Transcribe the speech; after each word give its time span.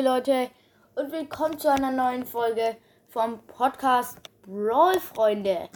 Liebe 0.00 0.12
Leute 0.12 0.48
und 0.94 1.12
willkommen 1.12 1.58
zu 1.58 1.70
einer 1.70 1.90
neuen 1.90 2.24
Folge 2.24 2.78
vom 3.08 3.38
Podcast 3.46 4.16
Brawl 4.46 4.98
Freunde. 4.98 5.68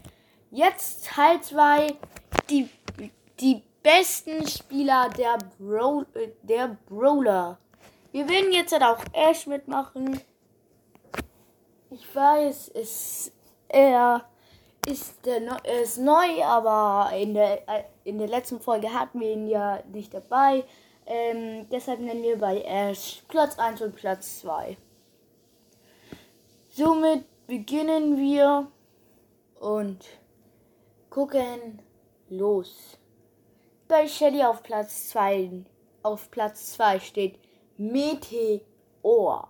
Jetzt 0.50 1.04
Teil 1.04 1.42
2, 1.42 1.88
die, 2.48 2.70
die 3.38 3.62
besten 3.82 4.48
Spieler 4.48 5.10
der, 5.10 5.36
Brawl, 5.58 6.06
äh, 6.14 6.28
der 6.42 6.74
Brawler. 6.86 7.58
Wir 8.12 8.26
werden 8.26 8.50
jetzt 8.50 8.72
halt 8.72 8.82
auch 8.82 9.04
Ash 9.12 9.46
mitmachen. 9.46 10.18
Ich 11.90 12.16
weiß, 12.16 12.70
es 12.76 13.30
er 13.68 14.24
ist, 14.86 15.26
der, 15.26 15.42
er 15.64 15.82
ist 15.82 15.98
neu, 15.98 16.42
aber 16.42 17.14
in 17.14 17.34
der, 17.34 17.68
äh, 17.68 17.82
in 18.04 18.16
der 18.16 18.28
letzten 18.28 18.58
Folge 18.58 18.90
hatten 18.90 19.20
wir 19.20 19.32
ihn 19.32 19.48
ja 19.48 19.80
nicht 19.92 20.14
dabei. 20.14 20.64
Ähm, 21.06 21.68
deshalb 21.70 22.00
nennen 22.00 22.22
wir 22.22 22.38
bei 22.38 22.62
Ash 22.62 23.22
Platz 23.28 23.58
1 23.58 23.82
und 23.82 23.94
Platz 23.94 24.40
2. 24.40 24.76
Somit 26.70 27.24
beginnen 27.46 28.16
wir 28.16 28.70
und 29.60 30.04
gucken 31.10 31.82
los. 32.30 32.98
Bei 33.86 34.08
Shelly 34.08 34.42
auf 34.42 34.62
Platz 34.62 35.10
2 35.10 35.64
auf 36.02 36.30
Platz 36.30 36.72
2 36.72 37.00
steht 37.00 37.38
Meteor. 37.76 39.48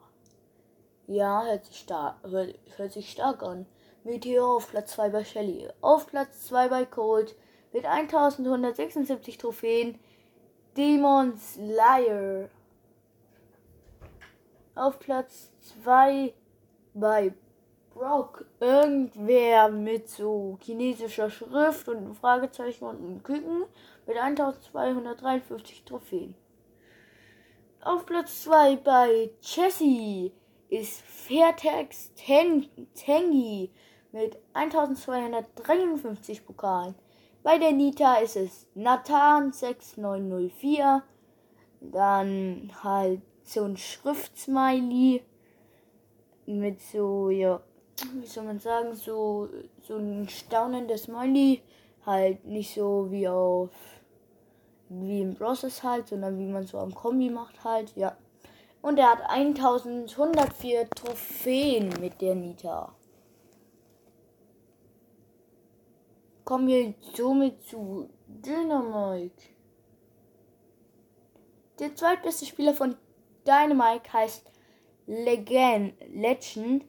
Ja, 1.06 1.44
hört 1.44 1.64
sich, 1.66 1.78
stark, 1.78 2.16
hört, 2.22 2.58
hört 2.76 2.92
sich 2.92 3.10
stark 3.10 3.42
an. 3.42 3.66
Meteor 4.02 4.56
auf 4.56 4.70
Platz 4.70 4.92
2 4.92 5.08
bei 5.10 5.24
Shelly. 5.24 5.68
Auf 5.80 6.06
Platz 6.08 6.46
2 6.46 6.68
bei 6.68 6.84
Cold 6.84 7.36
mit 7.72 7.86
1176 7.86 9.38
Trophäen 9.38 9.98
Demon 10.76 11.36
Slayer. 11.36 12.48
Auf 14.74 14.98
Platz 14.98 15.52
2 15.82 16.34
bei 16.94 17.32
Brock. 17.92 18.44
Irgendwer 18.58 19.68
mit 19.68 20.08
so 20.08 20.58
chinesischer 20.60 21.30
Schrift 21.30 21.88
und 21.88 21.98
einem 21.98 22.16
Fragezeichen 22.16 22.86
und 22.86 22.96
einem 22.96 23.22
Küken 23.22 23.66
mit 24.04 24.16
1253 24.16 25.84
Trophäen. 25.84 26.34
Auf 27.80 28.04
Platz 28.04 28.42
2 28.42 28.76
bei 28.76 29.30
Jessie 29.42 30.32
ist 30.70 31.02
Fairtex 31.02 32.10
Tengi 32.16 33.70
mit 34.10 34.38
1253 34.54 36.44
Pokalen. 36.44 36.96
Bei 37.44 37.58
der 37.58 37.72
Nita 37.72 38.14
ist 38.14 38.36
es 38.36 38.66
Nathan 38.74 39.52
6904. 39.52 41.02
Dann 41.82 42.70
halt 42.82 43.20
so 43.42 43.64
ein 43.64 43.76
Schriftsmiley 43.76 45.22
mit 46.46 46.80
so, 46.80 47.28
ja, 47.28 47.60
wie 48.14 48.26
soll 48.26 48.44
man 48.44 48.60
sagen, 48.60 48.94
so, 48.94 49.50
so 49.82 49.96
ein 49.98 50.26
staunendes 50.26 51.02
Smiley. 51.02 51.60
Halt 52.06 52.46
nicht 52.46 52.74
so 52.74 53.10
wie 53.10 53.28
auf, 53.28 53.70
wie 54.88 55.20
im 55.20 55.34
Process 55.34 55.82
halt, 55.82 56.08
sondern 56.08 56.38
wie 56.38 56.46
man 56.46 56.66
so 56.66 56.78
am 56.78 56.94
Kombi 56.94 57.28
macht 57.28 57.62
halt, 57.62 57.94
ja. 57.94 58.16
Und 58.80 58.98
er 58.98 59.10
hat 59.10 59.20
1104 59.28 60.88
Trophäen 60.88 61.92
mit 62.00 62.22
der 62.22 62.36
Nita. 62.36 62.94
Kommen 66.44 66.68
wir 66.68 66.94
somit 67.14 67.64
zu 67.64 68.08
Dynamite. 68.26 69.44
Der 71.78 71.94
zweitbeste 71.94 72.46
Spieler 72.46 72.74
von 72.74 72.96
Dynamite 73.46 74.12
heißt 74.12 74.50
Legend, 75.06 75.94
Legend 76.12 76.84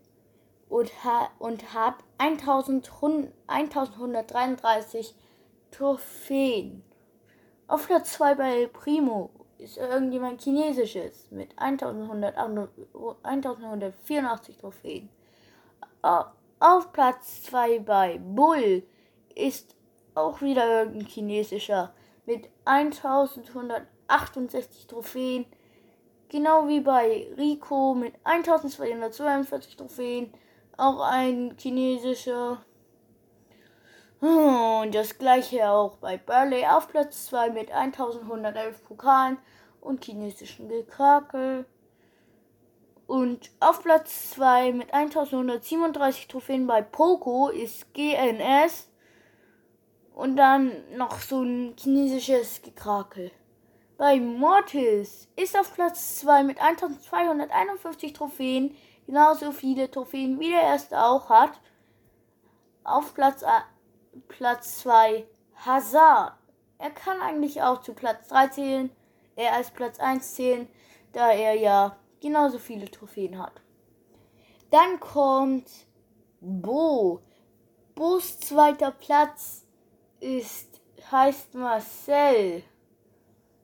und, 0.70 1.04
ha 1.04 1.30
und 1.40 1.74
hat 1.74 1.96
1133 2.18 5.14
Trophäen. 5.72 6.84
Auf 7.68 7.88
Platz 7.88 8.14
2 8.14 8.36
bei 8.36 8.68
Primo 8.68 9.32
ist 9.58 9.78
irgendjemand 9.78 10.42
Chinesisches 10.42 11.32
mit 11.32 11.58
1184 11.58 14.58
Trophäen. 14.58 15.10
Auf 16.02 16.94
Platz 16.94 17.42
2 17.44 17.80
bei 17.80 18.20
Bull 18.20 18.84
ist 19.36 19.76
auch 20.16 20.42
wieder 20.42 20.80
irgendein 20.80 21.08
chinesischer 21.08 21.94
mit 22.26 22.50
1168 22.66 24.88
Trophäen. 24.88 25.46
Genau 26.30 26.68
wie 26.68 26.80
bei 26.80 27.28
Rico 27.38 27.94
mit 27.94 28.16
1242 28.24 29.76
Trophäen. 29.76 30.34
Auch 30.78 31.02
ein 31.02 31.56
chinesischer. 31.60 32.64
Und 34.22 34.96
das 34.96 35.18
gleiche 35.18 35.70
auch 35.70 35.98
bei 35.98 36.18
Burley 36.18 36.66
auf 36.66 36.88
Platz 36.88 37.28
2 37.28 37.52
mit 37.52 37.72
1111 37.72 38.84
Pokalen 38.84 39.38
und 39.82 40.04
chinesischen 40.04 40.68
Gekrakel. 40.68 41.66
Und 43.06 43.52
auf 43.60 43.84
Platz 43.84 44.32
2 44.32 44.74
mit 44.74 44.92
1137 44.94 46.28
Trophäen 46.28 46.66
bei 46.66 46.82
Poco 46.82 47.50
ist 47.50 47.94
GNS 47.94 48.90
und 50.16 50.38
dann 50.38 50.72
noch 50.96 51.20
so 51.20 51.44
ein 51.44 51.76
chinesisches 51.78 52.62
Gekrakel. 52.62 53.32
Bei 53.98 54.20
Mortis 54.20 55.28
ist 55.36 55.58
auf 55.58 55.74
Platz 55.74 56.20
2 56.20 56.44
mit 56.44 56.60
1251 56.60 58.14
Trophäen, 58.14 58.76
genauso 59.06 59.52
viele 59.52 59.92
Trophäen 59.92 60.40
wie 60.40 60.50
der 60.50 60.62
erste 60.62 61.02
auch 61.02 61.30
hat. 61.30 61.60
Auf 62.84 63.14
Platz, 63.14 63.44
Platz 64.28 64.80
2 64.80 65.26
Hazard. 65.66 66.34
Er 66.78 66.92
kann 66.92 67.22
eigentlich 67.22 67.62
auch 67.62 67.82
zu 67.82 67.94
Platz 67.94 68.28
3 68.30 68.48
zählen, 68.48 68.90
er 69.36 69.54
als 69.54 69.72
Platz 69.72 70.00
1 70.00 70.36
zählen, 70.36 70.68
da 71.12 71.32
er 71.32 71.56
ja 71.56 71.98
genauso 72.22 72.58
viele 72.58 72.90
Trophäen 72.90 73.38
hat. 73.38 73.62
Dann 74.72 75.00
kommt 75.00 75.70
Bo. 76.40 77.22
Bo's 77.96 78.40
zweiter 78.40 78.92
Platz 78.92 79.65
ist, 80.26 80.82
heißt 81.12 81.54
Marcel 81.54 82.64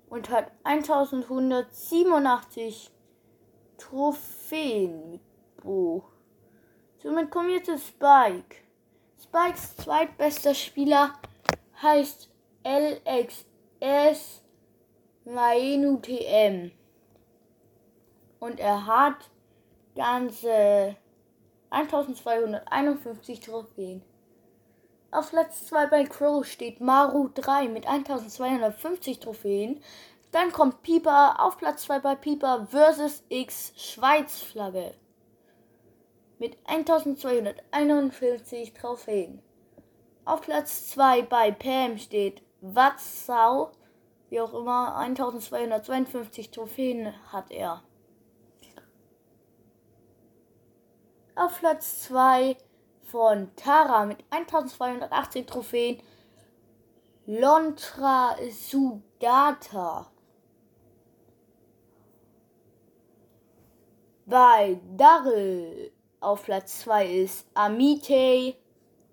und 0.10 0.30
hat 0.30 0.52
1187 0.64 2.92
Trophäen 3.78 5.10
mit 5.10 5.22
Bo. 5.58 6.04
Somit 6.98 7.32
kommen 7.32 7.50
wir 7.50 7.64
zu 7.64 7.80
Spike. 7.80 8.58
Spikes 9.20 9.76
zweitbester 9.78 10.54
Spieler 10.54 11.16
heißt 11.82 12.30
LXS 12.64 14.44
Maenu 15.26 15.98
TM. 15.98 16.72
Und 18.40 18.60
er 18.60 18.86
hat 18.86 19.32
ganze 19.96 20.96
1251 21.72 23.40
Trophäen. 23.40 24.04
Auf 25.12 25.30
Platz 25.32 25.66
2 25.68 25.88
bei 25.88 26.06
Crow 26.06 26.46
steht 26.46 26.80
Maru 26.80 27.28
3 27.34 27.68
mit 27.68 27.86
1250 27.86 29.20
Trophäen. 29.20 29.84
Dann 30.32 30.54
kommt 30.54 30.84
Pieper 30.84 31.36
auf 31.40 31.58
Platz 31.58 31.82
2 31.84 32.00
bei 32.00 32.16
Pieper 32.16 32.68
vs. 32.72 33.26
X 33.28 33.74
Schweiz 33.76 34.40
Flagge 34.40 34.94
mit 36.40 36.58
1241 36.66 38.74
Trophäen. 38.74 39.44
Auf 40.26 40.42
Platz 40.42 40.90
2 40.90 41.22
bei 41.24 41.52
Pam 41.52 42.00
steht 42.00 42.42
Watzau, 42.62 43.72
wie 44.30 44.42
auch 44.42 44.54
immer, 44.54 44.96
1252 44.96 46.52
Trophäen 46.52 47.14
hat 47.32 47.52
er. 47.52 47.84
Auf 51.36 51.60
Platz 51.60 52.04
2 52.04 52.56
von 53.12 53.54
Tara 53.58 54.06
mit 54.06 54.24
1218 54.30 55.46
Trophäen. 55.46 56.02
Lontra 57.26 58.36
Sudata. 58.50 60.10
Bei 64.26 64.80
Darrell 64.96 65.92
auf 66.22 66.46
Platz 66.46 66.80
2 66.80 67.06
ist 67.24 67.48
Amite 67.54 68.56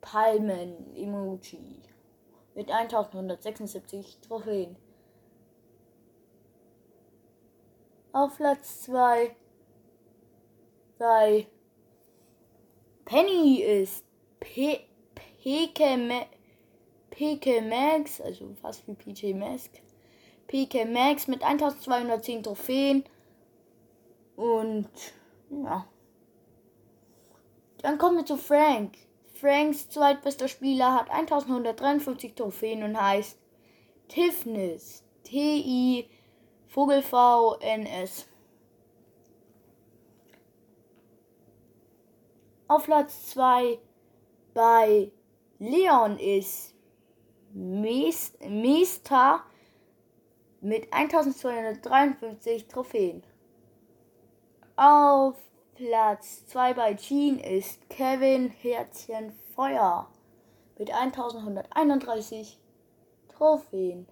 Palmen 0.00 0.94
Emoji 0.94 1.82
mit 2.54 2.70
1176 2.70 4.18
Trophäen. 4.20 4.76
Auf 8.12 8.36
Platz 8.36 8.82
2 8.82 9.34
bei 10.98 11.48
Penny 13.08 13.62
ist 13.62 14.04
PK, 14.38 16.26
PK 17.08 17.60
Max, 17.62 18.20
also 18.20 18.54
fast 18.60 18.86
wie 18.86 18.92
PJ 18.92 19.32
Mask. 19.32 19.70
PK 20.46 20.84
Max 20.84 21.26
mit 21.26 21.42
1210 21.42 22.42
Trophäen. 22.42 23.04
Und 24.36 24.90
ja. 25.48 25.86
Dann 27.80 27.96
kommen 27.96 28.18
wir 28.18 28.26
zu 28.26 28.36
Frank. 28.36 28.92
Franks 29.40 29.88
zweitbester 29.88 30.46
Spieler 30.46 30.94
hat 30.94 31.10
1153 31.10 32.34
Trophäen 32.34 32.82
und 32.82 33.00
heißt 33.00 33.38
Tifnis. 34.08 35.02
T-I 35.24 36.10
Vogel 36.66 37.00
V-N-S. 37.00 38.26
Auf 42.70 42.84
Platz 42.84 43.30
2 43.30 43.78
bei 44.52 45.10
Leon 45.58 46.18
ist 46.18 46.74
Mesta 47.54 49.42
mit 50.60 50.92
1253 50.92 52.68
Trophäen. 52.68 53.22
Auf 54.76 55.36
Platz 55.76 56.46
2 56.48 56.74
bei 56.74 56.94
Jean 56.94 57.38
ist 57.38 57.88
Kevin 57.88 58.50
Herzchen 58.50 59.32
Feuer 59.54 60.06
mit 60.76 60.90
1131 60.92 62.60
Trophäen. 63.28 64.06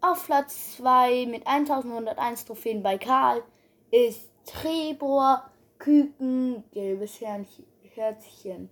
Auf 0.00 0.24
Platz 0.24 0.76
2 0.76 1.26
mit 1.26 1.44
1101 1.48 2.44
Trophäen 2.44 2.84
bei 2.84 2.96
Karl 2.96 3.42
ist 3.90 4.30
Trebor 4.46 5.50
Küken 5.78 6.64
gelbes 6.72 7.20
Herzchen. 7.20 8.70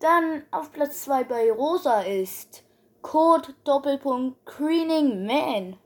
Dann 0.00 0.42
auf 0.50 0.72
Platz 0.72 1.02
2 1.04 1.24
bei 1.24 1.52
Rosa 1.52 2.00
ist 2.00 2.64
Code 3.02 3.54
Doppelpunkt 3.64 4.44
Greening 4.46 5.26
Man. 5.26 5.76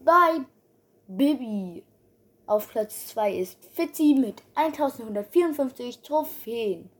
Bei 0.00 0.44
Bibi 1.06 1.84
auf 2.46 2.68
Platz 2.68 3.08
2 3.08 3.34
ist 3.36 3.64
Fitzy 3.74 4.14
mit 4.18 4.42
1154 4.54 6.00
Trophäen. 6.02 6.90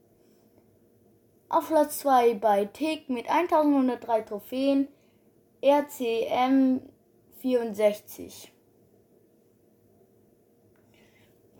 Auf 1.49 1.67
Platz 1.67 1.99
2 1.99 2.35
bei 2.35 2.65
Tick 2.65 3.09
mit 3.09 3.29
1103 3.29 4.21
Trophäen 4.21 4.87
RCM 5.65 6.79
64. 7.41 8.51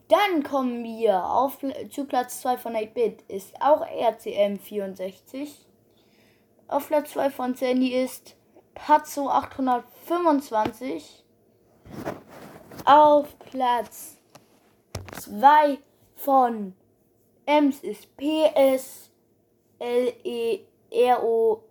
Dann 0.08 0.44
kommen 0.44 0.84
wir 0.84 1.26
auf, 1.26 1.58
zu 1.90 2.06
Platz 2.06 2.42
2 2.42 2.58
von 2.58 2.74
8-Bit, 2.76 3.24
ist 3.24 3.60
auch 3.60 3.82
RCM 3.82 4.60
64. 4.60 5.66
Auf 6.68 6.88
Platz 6.88 7.14
2 7.14 7.32
von 7.32 7.56
Sandy 7.56 7.96
ist 7.96 8.36
Pazzo 8.76 9.28
825. 9.28 11.24
Auf 12.86 13.40
Platz 13.40 14.20
2 15.20 15.80
von 16.16 16.76
Ems 17.48 17.80
ist 17.80 18.16
PS 18.18 19.10
L 19.80 20.14
E 20.24 20.60
R 20.92 21.24
O 21.24 21.64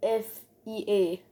F 0.00 0.40
I 0.66 0.82
E 0.82 1.25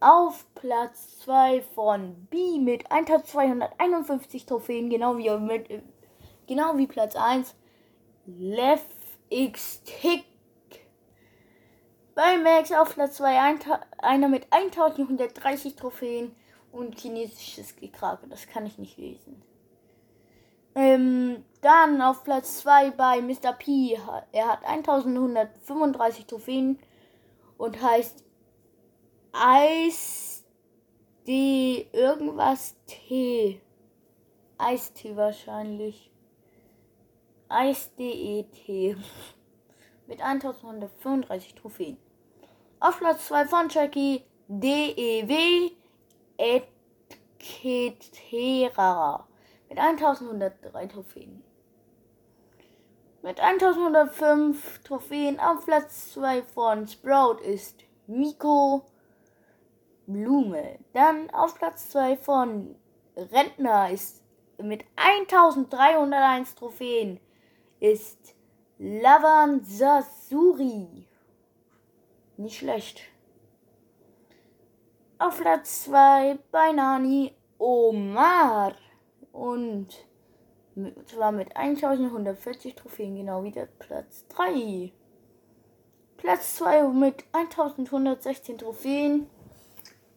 auf 0.00 0.46
Platz 0.54 1.18
2 1.20 1.62
von 1.62 2.26
B 2.30 2.58
mit 2.58 2.90
1251 2.90 4.46
Trophäen, 4.46 4.88
genau 4.88 5.18
wie, 5.18 5.30
mit, 5.30 5.68
genau 6.46 6.76
wie 6.76 6.86
Platz 6.86 7.14
1. 7.16 7.54
Left 8.26 8.96
X 9.28 9.82
Tick. 9.84 10.24
Bei 12.14 12.38
Max 12.38 12.72
auf 12.72 12.94
Platz 12.94 13.16
2 13.16 13.40
ein, 13.40 13.58
einer 13.98 14.28
mit 14.28 14.46
1130 14.50 15.76
Trophäen 15.76 16.34
und 16.72 16.98
chinesisches 16.98 17.76
Gekrake. 17.76 18.26
Das 18.28 18.46
kann 18.46 18.66
ich 18.66 18.78
nicht 18.78 18.98
lesen. 18.98 19.42
Ähm, 20.74 21.44
dann 21.62 22.00
auf 22.00 22.24
Platz 22.24 22.58
2 22.58 22.92
bei 22.92 23.20
Mr. 23.20 23.52
P. 23.52 23.98
Er 24.32 24.48
hat 24.48 24.64
1135 24.64 26.26
Trophäen 26.26 26.78
und 27.58 27.82
heißt 27.82 28.24
Eis 29.32 30.30
die 31.26 31.86
irgendwas 31.92 32.74
T. 32.86 33.60
Eistee 34.58 35.16
wahrscheinlich. 35.16 36.10
Eis-D-E-T. 37.48 38.96
Mit 40.06 40.20
1135 40.20 41.54
Trophäen. 41.54 41.96
Auf 42.80 42.98
Platz 42.98 43.26
2 43.28 43.44
von 43.46 43.68
Jackie 43.68 44.24
D-E-W 44.48 45.70
Etketera. 47.38 49.28
Mit 49.68 49.78
1103 49.78 50.86
Trophäen. 50.86 51.44
Mit 53.22 53.38
1105 53.38 54.80
Trophäen 54.82 55.38
auf 55.38 55.64
Platz 55.64 56.12
2 56.14 56.42
von 56.42 56.88
Sprout 56.88 57.38
ist 57.42 57.84
Miko 58.06 58.89
Blume. 60.12 60.78
Dann 60.92 61.30
auf 61.30 61.54
Platz 61.54 61.90
2 61.90 62.16
von 62.16 62.76
Rentner 63.16 63.90
ist 63.90 64.22
mit 64.58 64.84
1301 64.96 66.54
Trophäen 66.54 67.20
ist 67.80 68.34
Lavan 68.78 69.64
Sasuri. 69.64 71.06
Nicht 72.36 72.58
schlecht. 72.58 73.02
Auf 75.18 75.40
Platz 75.40 75.84
2 75.84 76.38
bei 76.50 76.72
Nani 76.72 77.34
Omar. 77.58 78.74
Und 79.32 79.88
zwar 81.06 81.32
mit 81.32 81.54
1140 81.56 82.74
Trophäen, 82.74 83.16
genau 83.16 83.44
wie 83.44 83.50
der 83.50 83.66
Platz 83.66 84.26
3. 84.28 84.92
Platz 86.16 86.56
2 86.56 86.88
mit 86.88 87.24
1116 87.32 88.58
Trophäen 88.58 89.28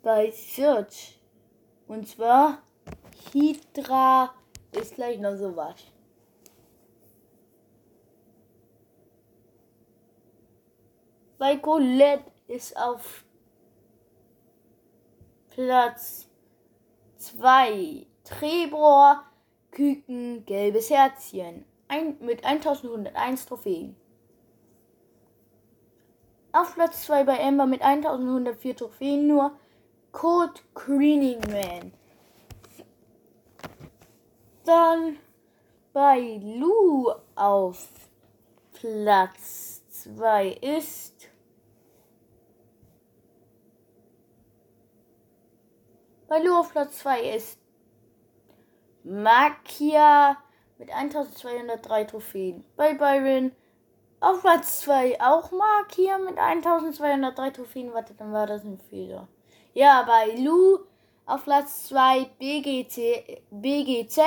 bei 0.04 0.30
Search. 0.32 1.20
Und 1.88 2.08
zwar 2.08 2.62
Hydra 3.32 4.34
ist 4.72 4.96
gleich 4.96 5.20
noch 5.20 5.36
so 5.36 5.56
was. 5.56 5.76
Bei 11.40 11.58
Colette 11.58 12.32
ist 12.48 12.78
auf 12.78 13.26
Platz 15.50 16.30
2 17.18 18.06
Trebor, 18.24 19.24
Küken, 19.72 20.46
gelbes 20.46 20.90
Herzchen 20.90 21.66
ein, 21.88 22.18
mit 22.22 22.46
1101 22.46 23.46
Trophäen. 23.46 23.96
Auf 26.52 26.76
Platz 26.76 27.06
2 27.06 27.24
bei 27.24 27.38
Ember 27.38 27.66
mit 27.66 27.82
1104 27.82 28.76
Trophäen 28.76 29.28
nur 29.28 29.58
Code 30.14 30.62
Greening 30.76 31.42
Man. 31.50 31.92
Dann 34.64 35.18
bei 35.92 36.40
Lou 36.42 37.12
auf 37.36 37.90
Platz 38.72 39.82
2 39.90 40.50
ist 40.62 41.30
bei 46.28 46.40
Lou 46.40 46.56
auf 46.56 46.72
Platz 46.72 47.00
2 47.00 47.36
ist 47.36 47.60
Makia 49.04 50.38
mit 50.78 50.92
1203 50.92 52.04
Trophäen. 52.06 52.64
Bei 52.76 52.94
Byron 52.94 53.52
auf 54.20 54.42
Platz 54.42 54.82
2 54.82 55.20
auch 55.20 55.52
Makia 55.52 56.20
mit 56.20 56.38
1203 56.38 57.50
Trophäen. 57.50 57.94
Warte, 57.94 58.14
dann 58.14 58.32
war 58.32 58.48
das 58.48 58.64
ein 58.64 58.80
Fehler. 58.80 59.28
Ja, 59.76 60.04
bei 60.04 60.36
Lu 60.36 60.82
auf 61.26 61.46
Platz 61.46 61.88
2 61.88 62.26
BGC, 62.38 63.42
BGZ 63.50 64.20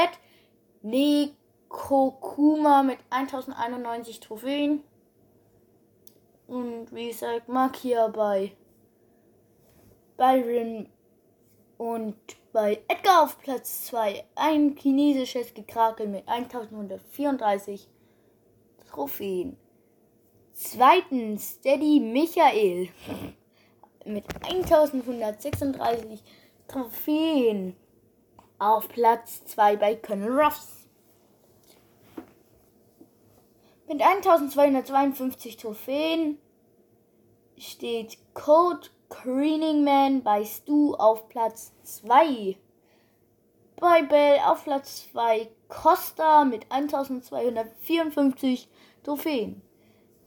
Nekokuma 0.83 2.83
mit 2.83 2.99
1091 3.11 4.19
Trophäen. 4.19 4.83
Und 6.49 6.93
wie 6.93 7.09
gesagt, 7.09 7.49
Makia 7.49 8.09
bei 8.09 8.57
Byron 10.17 10.88
und 11.79 12.17
bei 12.53 12.83
Edgar 12.88 13.23
auf 13.23 13.38
Platz 13.38 13.87
2 13.87 14.25
ein 14.35 14.76
chinesisches 14.76 15.55
Gekrakel 15.55 16.09
mit 16.09 16.29
1134 16.29 17.88
Trophäen. 18.88 19.57
Zweitens 20.53 21.59
Steady 21.59 22.00
Michael 22.00 22.88
mit 24.07 24.25
1136 24.45 26.23
Trophäen 26.69 27.77
auf 28.59 28.89
Platz 28.89 29.45
2 29.47 29.77
bei 29.77 29.97
Colonel 29.97 30.41
Ruffs. 30.41 30.89
Mit 33.89 34.03
1252 34.03 35.57
Trophäen 35.57 36.39
steht 37.57 38.19
Code 38.35 38.89
Greening 39.09 39.85
Man 39.85 40.23
bei 40.23 40.45
Stu 40.45 40.95
auf 40.95 41.29
Platz 41.29 41.73
2. 41.83 42.57
Bei 43.77 44.03
Bell 44.03 44.41
auf 44.47 44.65
Platz 44.65 45.09
2 45.13 45.49
Costa 45.69 46.45
mit 46.45 46.71
1254 46.71 48.69
Trophäen. 49.05 49.63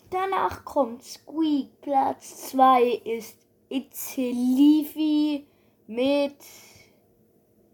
Danach 0.09 0.65
kommt 0.65 1.03
Squeak. 1.03 1.81
Platz 1.81 2.49
2 2.49 3.01
ist 3.03 3.48
Itzelifi 3.69 5.47
mit 5.87 6.37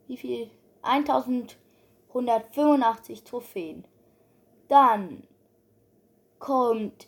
wie 0.07 0.17
viel? 0.17 0.49
1185 0.83 3.23
Trophäen. 3.23 3.85
Dann 4.67 5.23
kommt 6.39 7.07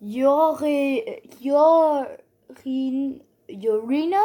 Jore, 0.00 1.22
Jorin, 1.40 3.20
Jorina, 3.48 4.22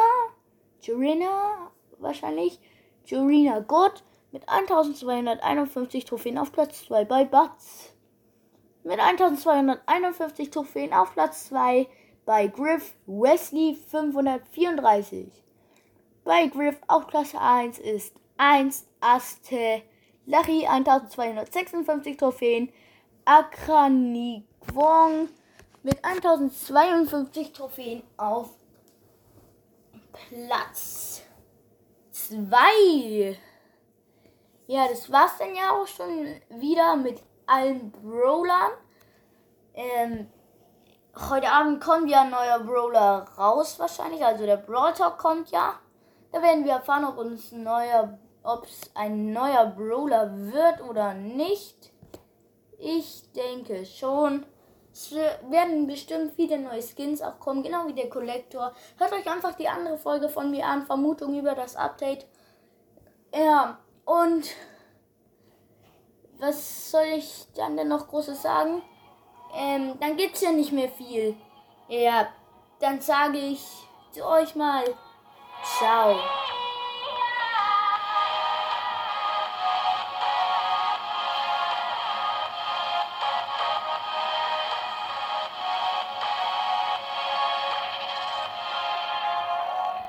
Jorina 0.80 1.70
wahrscheinlich, 1.98 2.60
Jorina 3.06 3.60
Gott 3.60 4.04
mit 4.30 4.48
1251 4.48 6.04
Trophäen 6.04 6.38
auf 6.38 6.52
Platz 6.52 6.86
2 6.86 7.04
bei 7.04 7.24
Batz. 7.24 7.92
Mit 8.84 9.00
1251 9.00 10.50
Trophäen 10.50 10.92
auf 10.92 11.14
Platz 11.14 11.48
2 11.48 11.88
bei 12.24 12.46
Griff 12.46 12.94
Wesley 13.06 13.76
534. 13.90 15.28
Bei 16.24 16.46
Griff 16.46 16.76
auf 16.86 17.06
Klasse 17.06 17.40
1 17.40 17.78
ist 17.78 18.14
1 18.38 18.86
Aste 19.00 19.82
Larry 20.26 20.66
1256 20.66 22.16
Trophäen, 22.16 22.72
Akrani 23.26 24.44
Kwong 24.60 25.28
mit 25.82 26.02
1052 26.02 27.52
Trophäen 27.52 28.02
auf 28.16 28.50
Platz 30.12 31.22
2. 32.10 33.38
Ja, 34.66 34.88
das 34.88 35.12
war's 35.12 35.36
dann 35.38 35.54
ja 35.54 35.72
auch 35.72 35.86
schon 35.86 36.40
wieder 36.48 36.96
mit 36.96 37.20
allen 37.46 37.90
Brawlern. 37.90 38.72
Ähm, 39.74 40.26
heute 41.16 41.50
Abend 41.50 41.80
kommt 41.80 42.10
ja 42.10 42.22
ein 42.22 42.30
neuer 42.30 42.60
Brawler 42.60 43.26
raus 43.38 43.78
wahrscheinlich. 43.78 44.24
Also 44.24 44.46
der 44.46 44.56
Brawl 44.56 44.92
Talk 44.92 45.18
kommt 45.18 45.50
ja. 45.50 45.74
Da 46.32 46.42
werden 46.42 46.64
wir 46.64 46.72
erfahren, 46.72 47.04
ob 47.04 47.18
uns 47.18 47.52
ein 47.52 47.62
neuer, 47.62 48.18
ob 48.42 48.64
es 48.64 48.90
ein 48.94 49.32
neuer 49.32 49.66
Brawler 49.66 50.30
wird 50.36 50.82
oder 50.88 51.14
nicht. 51.14 51.92
Ich 52.78 53.30
denke 53.32 53.86
schon. 53.86 54.44
Es 54.92 55.12
werden 55.12 55.88
bestimmt 55.88 56.34
viele 56.36 56.58
neue 56.58 56.82
Skins 56.82 57.20
auch 57.20 57.40
kommen, 57.40 57.64
genau 57.64 57.88
wie 57.88 57.94
der 57.94 58.08
Kollektor. 58.08 58.72
Hört 58.96 59.12
euch 59.12 59.28
einfach 59.28 59.54
die 59.54 59.68
andere 59.68 59.98
Folge 59.98 60.28
von 60.28 60.52
mir 60.52 60.66
an, 60.66 60.86
Vermutung 60.86 61.36
über 61.36 61.56
das 61.56 61.74
Update. 61.74 62.26
Ja, 63.34 63.78
und 64.04 64.44
was 66.38 66.92
soll 66.92 67.06
ich 67.16 67.46
dann 67.56 67.76
denn 67.76 67.88
noch 67.88 68.06
Großes 68.06 68.42
sagen? 68.42 68.82
Ähm, 69.56 69.94
dann 70.00 70.16
gibt's 70.16 70.40
ja 70.40 70.52
nicht 70.52 70.72
mehr 70.72 70.88
viel. 70.88 71.36
Ja, 71.88 72.28
dann 72.80 73.00
sage 73.00 73.38
ich 73.38 73.64
zu 74.12 74.26
euch 74.26 74.54
mal, 74.54 74.84
ciao. 75.78 76.16